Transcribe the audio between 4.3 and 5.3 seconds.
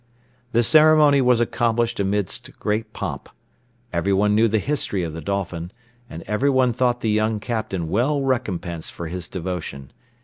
knew the history of the